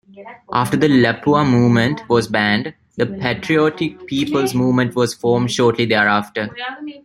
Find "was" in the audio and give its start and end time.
2.09-2.27, 4.95-5.13